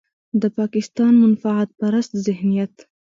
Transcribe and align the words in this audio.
د 0.41 0.43
پاکستان 0.57 1.13
منفعت 1.23 1.69
پرست 1.79 2.11
ذهنيت. 2.25 2.75